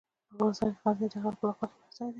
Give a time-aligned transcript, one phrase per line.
[0.33, 2.09] افغانستان کې غزني د خلکو د خوښې وړ ځای دی.